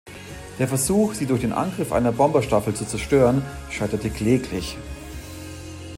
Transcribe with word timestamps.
Der 0.57 0.67
Versuch, 0.67 1.13
sie 1.13 1.27
durch 1.27 1.41
den 1.41 1.53
Angriff 1.53 1.91
einer 1.91 2.11
Bomberstaffel 2.11 2.73
zu 2.73 2.87
zerstören, 2.87 3.43
scheitert 3.69 4.01
kläglich. 4.15 4.75